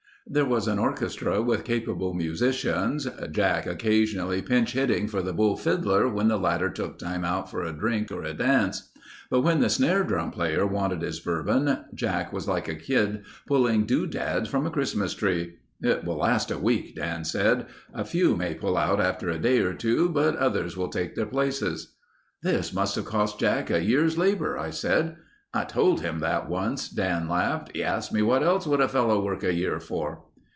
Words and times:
There 0.27 0.45
was 0.45 0.67
an 0.67 0.79
orchestra 0.79 1.41
with 1.41 1.65
capable 1.65 2.13
musicians, 2.13 3.05
Jack 3.31 3.65
occasionally 3.65 4.41
pinch 4.41 4.73
hitting 4.73 5.07
for 5.09 5.21
the 5.21 5.33
bull 5.33 5.57
fiddler 5.57 6.07
when 6.07 6.27
the 6.29 6.37
latter 6.37 6.69
took 6.69 6.97
time 6.99 7.25
out 7.25 7.49
for 7.51 7.63
a 7.63 7.73
drink 7.73 8.11
or 8.11 8.23
a 8.23 8.33
dance. 8.33 8.91
But 9.31 9.41
when 9.41 9.59
the 9.59 9.69
snare 9.69 10.03
drum 10.05 10.29
player 10.31 10.65
wanted 10.65 11.01
his 11.01 11.19
bourbon, 11.19 11.79
Jack 11.93 12.31
was 12.31 12.47
like 12.47 12.67
a 12.69 12.75
kid 12.75 13.23
pulling 13.47 13.85
doodads 13.85 14.47
from 14.47 14.65
a 14.67 14.71
Christmas 14.71 15.13
tree. 15.15 15.55
"It 15.81 16.05
will 16.05 16.17
last 16.17 16.49
a 16.51 16.57
week," 16.59 16.95
Dan 16.95 17.25
said. 17.25 17.65
"A 17.93 18.05
few 18.05 18.37
may 18.37 18.53
pull 18.53 18.77
out 18.77 19.01
after 19.01 19.29
a 19.29 19.39
day 19.39 19.59
or 19.59 19.73
two, 19.73 20.07
but 20.07 20.35
others 20.37 20.77
will 20.77 20.89
take 20.89 21.15
their 21.15 21.25
places." 21.25 21.95
"This 22.43 22.71
must 22.71 22.95
have 22.95 23.05
cost 23.05 23.37
Jack 23.39 23.69
a 23.71 23.83
year's 23.83 24.17
labor," 24.19 24.57
I 24.57 24.69
said. 24.69 25.17
"I 25.53 25.65
told 25.65 25.99
him 25.99 26.19
that 26.19 26.47
once," 26.47 26.87
Dan 26.87 27.27
laughed. 27.27 27.75
"He 27.75 27.83
asked 27.83 28.13
me 28.13 28.21
what 28.21 28.41
else 28.41 28.65
would 28.65 28.79
a 28.79 28.87
fellow 28.87 29.21
work 29.21 29.43
a 29.43 29.53
year 29.53 29.81
for." 29.81 30.23